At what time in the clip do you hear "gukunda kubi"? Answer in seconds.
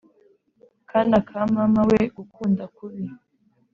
2.15-3.03